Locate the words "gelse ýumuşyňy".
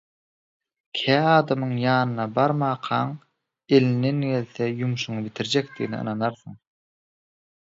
4.31-5.21